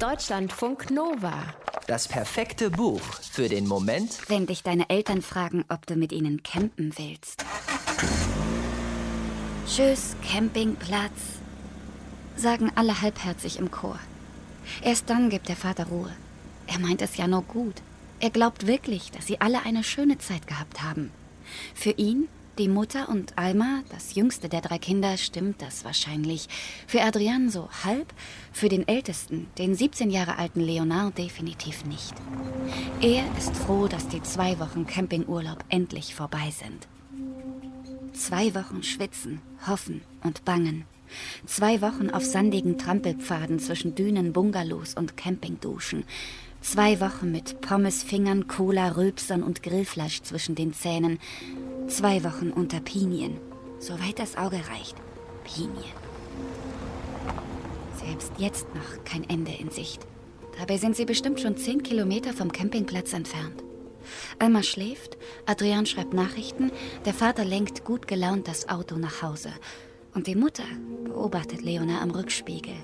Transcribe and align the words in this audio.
Deutschlandfunk 0.00 0.92
Nova. 0.92 1.42
Das 1.88 2.06
perfekte 2.06 2.70
Buch 2.70 3.00
für 3.00 3.48
den 3.48 3.66
Moment, 3.66 4.30
wenn 4.30 4.46
dich 4.46 4.62
deine 4.62 4.88
Eltern 4.90 5.22
fragen, 5.22 5.64
ob 5.68 5.86
du 5.86 5.96
mit 5.96 6.12
ihnen 6.12 6.44
campen 6.44 6.92
willst. 6.96 7.42
Tschüss, 9.66 10.14
Campingplatz, 10.24 11.10
sagen 12.36 12.70
alle 12.76 13.02
halbherzig 13.02 13.58
im 13.58 13.72
Chor. 13.72 13.98
Erst 14.82 15.10
dann 15.10 15.30
gibt 15.30 15.48
der 15.48 15.56
Vater 15.56 15.88
Ruhe. 15.88 16.12
Er 16.68 16.78
meint 16.78 17.02
es 17.02 17.16
ja 17.16 17.26
nur 17.26 17.42
gut. 17.42 17.82
Er 18.20 18.30
glaubt 18.30 18.68
wirklich, 18.68 19.10
dass 19.10 19.26
sie 19.26 19.40
alle 19.40 19.64
eine 19.64 19.82
schöne 19.82 20.18
Zeit 20.18 20.46
gehabt 20.46 20.80
haben. 20.80 21.10
Für 21.74 21.90
ihn 21.90 22.28
die 22.58 22.68
Mutter 22.68 23.08
und 23.08 23.38
Alma, 23.38 23.82
das 23.90 24.14
jüngste 24.16 24.48
der 24.48 24.60
drei 24.60 24.78
Kinder, 24.78 25.16
stimmt 25.16 25.62
das 25.62 25.84
wahrscheinlich. 25.84 26.48
Für 26.86 27.02
Adrian 27.02 27.50
so 27.50 27.68
halb, 27.84 28.12
für 28.52 28.68
den 28.68 28.86
ältesten, 28.88 29.46
den 29.58 29.76
17 29.76 30.10
Jahre 30.10 30.38
alten 30.38 30.60
Leonard 30.60 31.16
definitiv 31.16 31.84
nicht. 31.84 32.14
Er 33.00 33.24
ist 33.38 33.56
froh, 33.56 33.86
dass 33.86 34.08
die 34.08 34.22
zwei 34.22 34.58
Wochen 34.58 34.86
Campingurlaub 34.86 35.64
endlich 35.68 36.14
vorbei 36.14 36.50
sind. 36.50 36.88
Zwei 38.12 38.54
Wochen 38.54 38.82
schwitzen, 38.82 39.40
hoffen 39.66 40.02
und 40.24 40.44
bangen. 40.44 40.84
Zwei 41.46 41.80
Wochen 41.80 42.10
auf 42.10 42.24
sandigen 42.24 42.76
Trampelpfaden 42.76 43.60
zwischen 43.60 43.94
Dünen, 43.94 44.32
Bungalows 44.32 44.94
und 44.94 45.16
Campingduschen. 45.16 46.04
Zwei 46.60 47.00
Wochen 47.00 47.30
mit 47.30 47.60
Pommesfingern, 47.60 48.48
Cola, 48.48 48.88
Rülpsern 48.88 49.44
und 49.44 49.62
Grillfleisch 49.62 50.22
zwischen 50.22 50.56
den 50.56 50.74
Zähnen. 50.74 51.18
Zwei 51.88 52.22
Wochen 52.22 52.50
unter 52.50 52.80
Pinien, 52.80 53.40
soweit 53.78 54.18
das 54.18 54.36
Auge 54.36 54.60
reicht. 54.68 54.94
Pinien. 55.44 55.94
Selbst 57.98 58.30
jetzt 58.36 58.66
noch 58.74 59.04
kein 59.04 59.28
Ende 59.28 59.52
in 59.52 59.70
Sicht. 59.70 60.06
Dabei 60.58 60.76
sind 60.76 60.96
sie 60.96 61.06
bestimmt 61.06 61.40
schon 61.40 61.56
zehn 61.56 61.82
Kilometer 61.82 62.34
vom 62.34 62.52
Campingplatz 62.52 63.14
entfernt. 63.14 63.64
Alma 64.38 64.62
schläft, 64.62 65.16
Adrian 65.46 65.86
schreibt 65.86 66.12
Nachrichten, 66.12 66.72
der 67.06 67.14
Vater 67.14 67.46
lenkt 67.46 67.84
gut 67.84 68.06
gelaunt 68.06 68.48
das 68.48 68.68
Auto 68.68 68.96
nach 68.96 69.22
Hause. 69.22 69.50
Und 70.14 70.26
die 70.26 70.36
Mutter 70.36 70.64
beobachtet 71.04 71.62
Leona 71.62 72.02
am 72.02 72.10
Rückspiegel, 72.10 72.76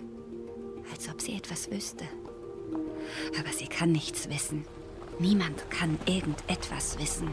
als 0.91 1.11
ob 1.11 1.21
sie 1.21 1.37
etwas 1.37 1.71
wüsste. 1.71 2.05
Aber 3.39 3.53
sie 3.53 3.67
kann 3.67 3.93
nichts 3.93 4.31
wissen. 4.31 4.65
Niemand 5.19 5.71
kann 5.71 5.99
irgendetwas 6.07 6.99
wissen. 6.99 7.29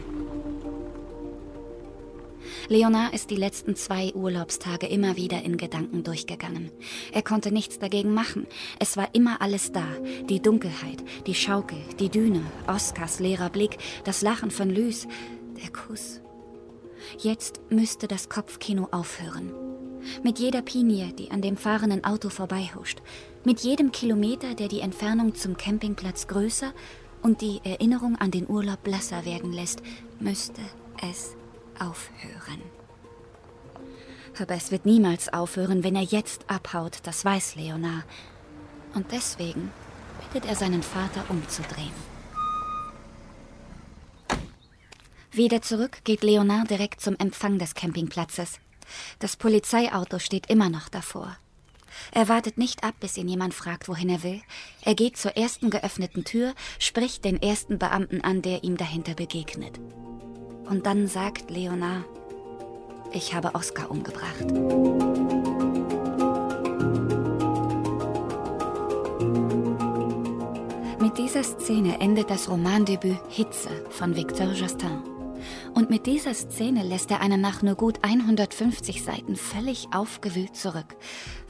Leonard 2.67 3.14
ist 3.14 3.30
die 3.30 3.36
letzten 3.36 3.76
zwei 3.76 4.14
Urlaubstage 4.14 4.88
immer 4.88 5.17
wieder 5.17 5.44
in 5.44 5.58
Gedanken 5.58 6.04
durchgegangen. 6.04 6.72
Er 7.12 7.22
konnte 7.22 7.52
nichts 7.52 7.80
dagegen 7.80 8.14
machen. 8.14 8.48
Es 8.80 8.98
war 8.98 9.09
immer 9.14 9.42
alles 9.42 9.72
da. 9.72 9.86
Die 10.30 10.42
Dunkelheit, 10.42 11.03
die 11.28 11.36
Schaukel, 11.36 11.80
die 12.00 12.09
Düne, 12.09 12.44
Oskars 12.68 13.20
leerer 13.20 13.50
Blick, 13.50 13.78
das 14.03 14.22
Lachen 14.22 14.52
von 14.52 14.70
Lys, 14.70 15.08
der 15.62 15.72
Kuss. 15.72 16.22
Jetzt 17.18 17.62
müsste 17.70 18.08
das 18.08 18.30
Kopfkino 18.30 18.88
aufhören. 18.92 19.52
Mit 20.23 20.40
jeder 20.40 20.62
Pinie, 20.62 21.14
die 21.14 21.31
an 21.31 21.42
dem 21.42 21.58
fahrenden 21.58 22.03
Auto 22.03 22.30
vorbeihuscht, 22.30 23.02
mit 23.44 23.59
jedem 23.62 23.92
Kilometer, 23.92 24.56
der 24.56 24.68
die 24.68 24.80
Entfernung 24.80 25.36
zum 25.36 25.58
Campingplatz 25.58 26.28
größer 26.28 26.73
und 27.22 27.42
die 27.42 27.59
Erinnerung 27.64 28.16
an 28.16 28.31
den 28.31 28.50
Urlaub 28.50 28.84
blasser 28.84 29.25
werden 29.25 29.52
lässt, 29.52 29.81
müsste 30.20 30.62
es 31.08 31.36
aufhören. 31.80 32.61
Aber 34.39 34.55
es 34.55 34.72
wird 34.72 34.86
niemals 34.86 35.31
aufhören, 35.31 35.83
wenn 35.83 35.95
er 35.95 36.03
jetzt 36.03 36.50
abhaut, 36.50 37.00
das 37.03 37.25
weiß 37.25 37.55
Leonard. 37.55 38.05
Und 38.94 39.11
deswegen 39.11 39.72
bittet 40.22 40.50
er 40.50 40.55
seinen 40.55 40.83
Vater 40.83 41.23
umzudrehen. 41.30 42.11
Wieder 45.31 45.62
zurück 45.62 46.00
geht 46.03 46.23
Leonard 46.23 46.69
direkt 46.69 47.01
zum 47.01 47.16
Empfang 47.18 47.57
des 47.57 47.73
Campingplatzes. 47.73 48.59
Das 49.19 49.38
Polizeiauto 49.38 50.19
steht 50.19 50.50
immer 50.50 50.69
noch 50.69 50.90
davor. 50.90 51.38
Er 52.12 52.28
wartet 52.28 52.57
nicht 52.57 52.84
ab, 52.84 52.96
bis 53.00 53.17
ihn 53.17 53.28
jemand 53.28 53.53
fragt, 53.53 53.88
wohin 53.88 54.09
er 54.09 54.23
will. 54.23 54.41
Er 54.81 54.96
geht 54.96 55.17
zur 55.17 55.38
ersten 55.38 55.69
geöffneten 55.69 56.23
Tür, 56.23 56.53
spricht 56.79 57.23
den 57.25 57.41
ersten 57.41 57.79
Beamten 57.79 58.22
an, 58.22 58.41
der 58.41 58.63
ihm 58.63 58.78
dahinter 58.78 59.13
begegnet. 59.13 59.79
Und 60.72 60.86
dann 60.86 61.06
sagt 61.06 61.52
Leonard, 61.52 62.06
ich 63.12 63.34
habe 63.34 63.56
Oskar 63.56 63.92
umgebracht. 63.92 64.46
Mit 71.02 71.18
dieser 71.18 71.44
Szene 71.44 72.00
endet 72.00 72.30
das 72.30 72.50
Romandebüt 72.50 73.20
Hitze 73.28 73.70
von 73.90 74.16
Victor 74.16 74.54
Justin. 74.54 75.02
Und 75.74 75.90
mit 75.90 76.06
dieser 76.06 76.34
Szene 76.34 76.84
lässt 76.84 77.12
er 77.12 77.20
einen 77.20 77.42
nach 77.42 77.62
nur 77.62 77.76
gut 77.76 78.00
150 78.03 79.03
Seiten 79.03 79.36
völlig 79.36 79.90
aufgewühlt 79.94 80.56
zurück, 80.56 80.96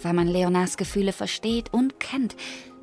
weil 0.02 0.14
man 0.14 0.28
Leonards 0.28 0.78
Gefühle 0.78 1.14
versteht 1.14 1.72
und 1.72 2.00
kennt, 2.00 2.36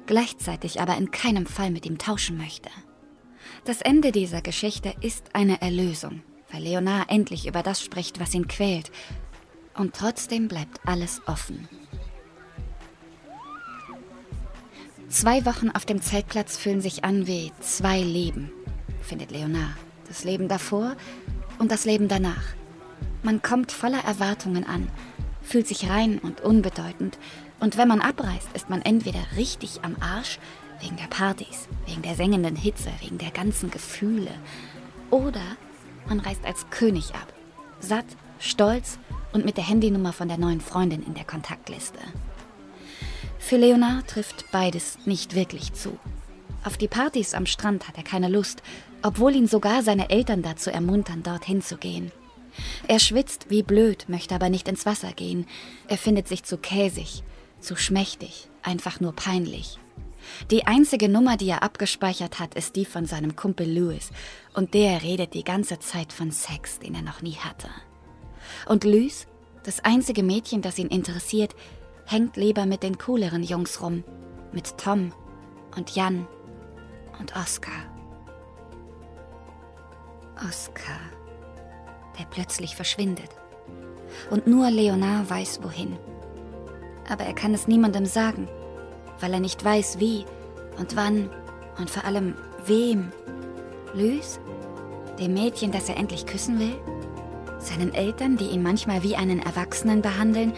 gleichzeitig 0.06 0.80
aber 0.80 0.96
in 0.98 1.10
keinem 1.10 1.46
Fall 1.46 1.72
mit 1.72 1.84
ihm 1.84 1.98
tauschen 1.98 2.36
möchte. 2.36 2.70
Das 3.64 3.82
Ende 3.82 4.12
dieser 4.12 4.40
Geschichte 4.40 4.94
ist 5.00 5.34
eine 5.34 5.60
Erlösung, 5.60 6.22
weil 6.50 6.62
Leonard 6.62 7.10
endlich 7.10 7.46
über 7.46 7.62
das 7.62 7.82
spricht, 7.82 8.20
was 8.20 8.34
ihn 8.34 8.48
quält. 8.48 8.90
Und 9.74 9.94
trotzdem 9.94 10.48
bleibt 10.48 10.80
alles 10.86 11.20
offen. 11.26 11.68
Zwei 15.08 15.46
Wochen 15.46 15.70
auf 15.70 15.86
dem 15.86 16.02
Zeltplatz 16.02 16.58
fühlen 16.58 16.80
sich 16.80 17.04
an 17.04 17.26
wie 17.26 17.52
zwei 17.60 18.00
Leben, 18.00 18.52
findet 19.00 19.30
Leonard. 19.30 19.74
Das 20.06 20.24
Leben 20.24 20.48
davor 20.48 20.96
und 21.58 21.70
das 21.70 21.84
Leben 21.84 22.08
danach. 22.08 22.42
Man 23.22 23.42
kommt 23.42 23.72
voller 23.72 24.04
Erwartungen 24.04 24.64
an, 24.64 24.88
fühlt 25.42 25.66
sich 25.66 25.88
rein 25.88 26.18
und 26.18 26.40
unbedeutend. 26.40 27.18
Und 27.60 27.76
wenn 27.76 27.88
man 27.88 28.00
abreist, 28.00 28.48
ist 28.54 28.70
man 28.70 28.82
entweder 28.82 29.20
richtig 29.36 29.80
am 29.82 29.96
Arsch, 30.00 30.38
wegen 30.80 30.96
der 30.96 31.08
Partys, 31.08 31.68
wegen 31.86 32.02
der 32.02 32.14
sengenden 32.14 32.56
Hitze, 32.56 32.90
wegen 33.00 33.18
der 33.18 33.30
ganzen 33.30 33.70
Gefühle. 33.70 34.30
Oder 35.10 35.56
man 36.08 36.20
reist 36.20 36.44
als 36.44 36.68
König 36.70 37.14
ab. 37.14 37.32
Satt, 37.80 38.06
stolz 38.38 38.98
und 39.32 39.44
mit 39.44 39.56
der 39.56 39.68
Handynummer 39.68 40.12
von 40.12 40.28
der 40.28 40.38
neuen 40.38 40.60
Freundin 40.60 41.02
in 41.02 41.14
der 41.14 41.24
Kontaktliste. 41.24 41.98
Für 43.38 43.56
Leonard 43.56 44.08
trifft 44.08 44.50
beides 44.52 44.98
nicht 45.06 45.34
wirklich 45.34 45.72
zu. 45.72 45.98
Auf 46.64 46.76
die 46.76 46.88
Partys 46.88 47.34
am 47.34 47.46
Strand 47.46 47.88
hat 47.88 47.96
er 47.96 48.02
keine 48.02 48.28
Lust, 48.28 48.62
obwohl 49.02 49.34
ihn 49.34 49.46
sogar 49.46 49.82
seine 49.82 50.10
Eltern 50.10 50.42
dazu 50.42 50.70
ermuntern, 50.70 51.22
dorthin 51.22 51.62
zu 51.62 51.76
gehen. 51.76 52.10
Er 52.88 52.98
schwitzt 52.98 53.50
wie 53.50 53.62
blöd, 53.62 54.06
möchte 54.08 54.34
aber 54.34 54.50
nicht 54.50 54.68
ins 54.68 54.84
Wasser 54.84 55.12
gehen. 55.12 55.46
Er 55.86 55.98
findet 55.98 56.26
sich 56.26 56.42
zu 56.42 56.58
käsig, 56.58 57.22
zu 57.60 57.76
schmächtig, 57.76 58.48
einfach 58.62 59.00
nur 59.00 59.14
peinlich. 59.14 59.78
Die 60.50 60.66
einzige 60.66 61.08
Nummer, 61.08 61.36
die 61.36 61.48
er 61.48 61.62
abgespeichert 61.62 62.38
hat, 62.38 62.54
ist 62.54 62.76
die 62.76 62.84
von 62.84 63.06
seinem 63.06 63.36
Kumpel 63.36 63.70
Louis. 63.70 64.10
Und 64.54 64.74
der 64.74 65.02
redet 65.02 65.34
die 65.34 65.44
ganze 65.44 65.78
Zeit 65.78 66.12
von 66.12 66.30
Sex, 66.30 66.78
den 66.78 66.94
er 66.94 67.02
noch 67.02 67.22
nie 67.22 67.36
hatte. 67.36 67.68
Und 68.66 68.84
Louis, 68.84 69.26
das 69.64 69.80
einzige 69.80 70.22
Mädchen, 70.22 70.62
das 70.62 70.78
ihn 70.78 70.88
interessiert, 70.88 71.54
hängt 72.06 72.36
lieber 72.36 72.66
mit 72.66 72.82
den 72.82 72.98
cooleren 72.98 73.42
Jungs 73.42 73.82
rum. 73.82 74.04
Mit 74.52 74.78
Tom 74.78 75.12
und 75.76 75.94
Jan 75.94 76.26
und 77.18 77.36
Oscar. 77.36 77.84
Oscar, 80.48 81.00
der 82.18 82.24
plötzlich 82.30 82.76
verschwindet. 82.76 83.28
Und 84.30 84.46
nur 84.46 84.70
Leonard 84.70 85.28
weiß 85.28 85.60
wohin. 85.62 85.98
Aber 87.10 87.24
er 87.24 87.34
kann 87.34 87.52
es 87.52 87.68
niemandem 87.68 88.06
sagen 88.06 88.48
weil 89.20 89.32
er 89.32 89.40
nicht 89.40 89.64
weiß, 89.64 89.98
wie 90.00 90.24
und 90.78 90.96
wann 90.96 91.30
und 91.78 91.90
vor 91.90 92.04
allem 92.04 92.34
wem. 92.66 93.12
Lys? 93.94 94.40
Dem 95.18 95.34
Mädchen, 95.34 95.72
das 95.72 95.88
er 95.88 95.96
endlich 95.96 96.26
küssen 96.26 96.58
will? 96.58 96.76
Seinen 97.58 97.92
Eltern, 97.92 98.36
die 98.36 98.46
ihn 98.46 98.62
manchmal 98.62 99.02
wie 99.02 99.16
einen 99.16 99.40
Erwachsenen 99.40 100.02
behandeln 100.02 100.52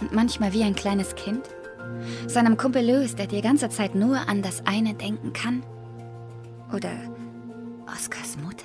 und 0.00 0.12
manchmal 0.12 0.52
wie 0.52 0.64
ein 0.64 0.74
kleines 0.74 1.14
Kind? 1.14 1.48
Seinem 2.26 2.56
Kumpel 2.56 2.82
Lewis, 2.82 3.14
der 3.14 3.26
die 3.26 3.40
ganze 3.40 3.68
Zeit 3.68 3.94
nur 3.94 4.28
an 4.28 4.42
das 4.42 4.66
eine 4.66 4.94
denken 4.94 5.32
kann? 5.32 5.62
Oder 6.74 6.90
Oskars 7.86 8.36
Mutter? 8.42 8.64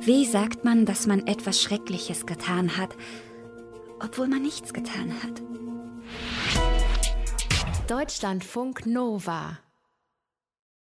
Wie 0.00 0.24
sagt 0.26 0.64
man, 0.64 0.86
dass 0.86 1.06
man 1.06 1.26
etwas 1.26 1.60
Schreckliches 1.62 2.26
getan 2.26 2.76
hat, 2.76 2.96
obwohl 4.00 4.28
man 4.28 4.42
nichts 4.42 4.72
getan 4.72 5.14
hat? 5.22 5.40
Deutschlandfunk 7.86 8.86
Nova 8.86 9.63